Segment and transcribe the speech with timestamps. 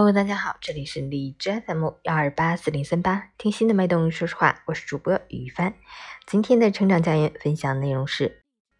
[0.00, 5.74] Hello，大家好，这里是荔枝 FM 幺二八四零三八，听心的脉动，说实话，我是主播于帆。
[6.24, 8.28] 今天的成长家园分享内容是《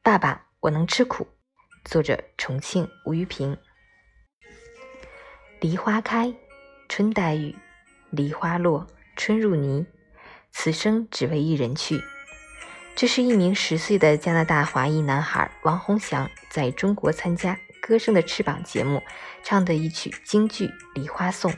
[0.02, 1.24] 爸爸，我能吃苦》，
[1.84, 3.58] 作者重庆吴玉平。
[5.60, 6.32] 梨花开，
[6.88, 7.54] 春带雨，
[8.08, 9.84] 梨花落，春入泥，
[10.50, 12.00] 此生只为一人去。
[12.96, 17.60] 这是一名十岁的加拿大华裔男孩王洪祥在中国参加。
[17.80, 19.02] 歌声的翅膀节目
[19.42, 21.50] 唱的一曲京剧《梨花颂》。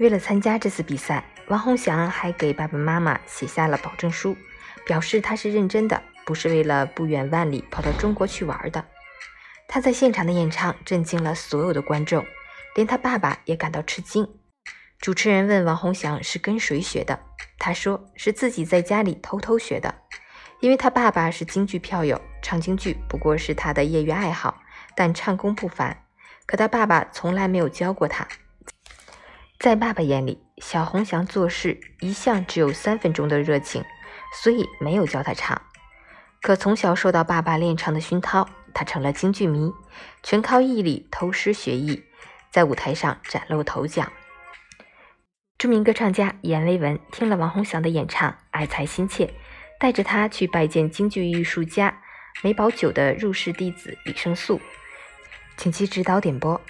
[0.00, 4.36] 为了参加这次比赛，王洪祥还给爸爸妈妈写下了保证书，
[4.84, 8.84] 表示他是认真的，不是为了不远万里跑到中国去玩的。
[9.68, 12.26] 他在现场的演唱震惊了所有的观众，
[12.74, 14.28] 连他爸爸也感到吃惊。
[14.98, 17.20] 主持人问王洪祥是跟谁学的，
[17.58, 19.94] 他说是自己在家里偷偷学的，
[20.60, 24.60] 因为他爸爸是京剧票友，唱京剧不过是他的业余爱好。
[24.96, 26.04] 但唱功不凡，
[26.46, 28.26] 可他爸爸从来没有教过他。
[29.58, 33.82] 在爸爸眼里，小洪祥做事一向只有三分钟的热情，
[34.42, 35.62] 所以没有教他唱。
[36.42, 39.72] 可从小受到爸爸练唱的熏陶，他成了京剧迷，
[40.22, 42.04] 全靠毅力偷师学艺，
[42.50, 44.12] 在舞台上崭露头角。
[45.56, 49.32] 著名歌唱家阎维文听了王洪祥的演唱，爱才心切，
[49.80, 52.02] 带着他去拜见京剧艺术家
[52.42, 54.60] 梅葆玖的入室弟子李胜素。
[55.56, 56.60] 请其指导点播。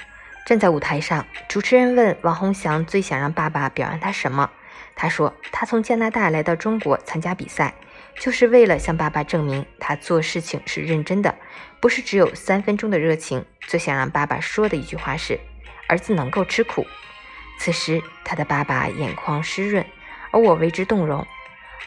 [0.46, 4.50] 站在舞台上，主持人问王洪祥最想让爸爸表扬他什么？
[4.94, 7.74] 他说：“他从加拿大来到中国参加比赛，
[8.20, 11.34] 就是为了向爸爸证明他做事情是认真的，
[11.80, 13.44] 不是只有三分钟的热情。
[13.62, 15.40] 最想让爸爸说的一句话是：
[15.88, 16.86] 儿子能够吃苦。”
[17.58, 19.84] 此时，他的爸爸眼眶湿润，
[20.30, 21.26] 而我为之动容。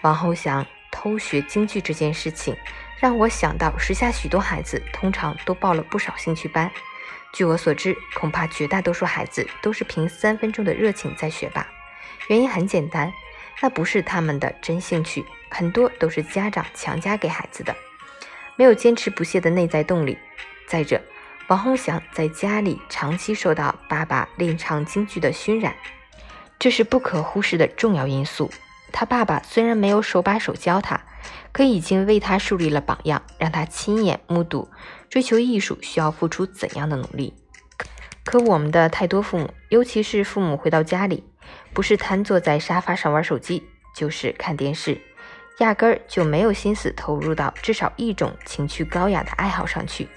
[0.01, 2.57] 王洪祥偷学京剧这件事情。
[2.99, 6.71] 让我想到，时下许多孩子通常都报了不少兴趣班。
[7.31, 11.67] 据我所知，恐怕绝大多数孩子都是凭三分钟的热情在学吧。
[12.27, 13.13] 原因很简单，
[13.61, 17.75] 那不是他们的真兴趣，很多都是家长强加给孩子的，
[18.55, 20.17] 没有坚持不懈的内在动力。
[20.67, 20.99] 再者，
[21.47, 25.75] 王洪祥在家里长期受到爸爸练唱京剧的熏染，
[26.57, 28.51] 这是不可忽视的重要因素。
[28.91, 30.99] 他爸爸虽然没有手把手教他。
[31.51, 34.69] 可已经为他树立了榜样，让他亲眼目睹
[35.09, 37.33] 追求艺术需要付出怎样的努力。
[38.23, 41.23] 可我们的太多父母，尤其是父母回到家里，
[41.73, 43.63] 不是瘫坐在沙发上玩手机，
[43.95, 44.99] 就是看电视，
[45.59, 50.09] 压根儿就没有心思投入到至少一种情趣高雅的爱好上去，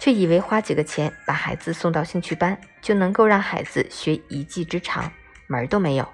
[0.00, 5.12] 却以为花几个钱把孩子送到兴趣班，就能够让孩子学一技之长，
[5.46, 6.08] 门儿都没有。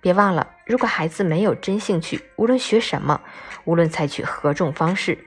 [0.00, 3.20] 别忘了，如果孩子没有真兴趣，无论学什么，
[3.64, 5.18] 无论采取何种方式，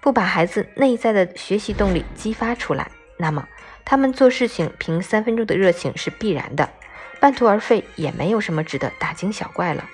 [0.00, 3.46] 不把孩子内在的学习动力激发出来，那么
[3.84, 6.68] 他们做事情凭三分钟的热情是必然的，
[7.20, 9.88] 半途而废也没有什么值得大惊小怪了。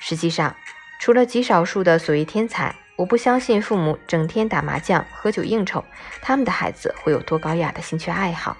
[0.00, 0.54] 实际上，
[1.00, 5.84] 除了极少数的所谓天才，我不相信父母整天打麻将、喝酒应酬，
[6.22, 8.56] 他们的孩子会有多高雅的兴趣爱好。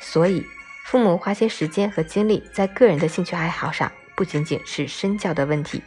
[0.00, 0.44] 所以。
[0.84, 5.82] 父母花些时间和精力在个人的兴趣爱好上，不仅仅是身教的问题，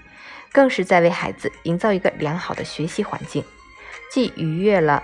[0.51, 3.45] 更是在为孩子营造一个良好的学习环境，
[4.11, 5.03] 既愉悦了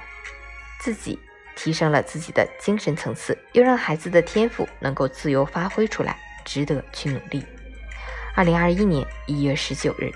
[0.79, 1.19] 自己，
[1.55, 7.45] 提升了自己的精神层次，又让孩子的天赋能够自由发挥出来，值得去努力。
[8.35, 10.11] 二零二一年一月十九日。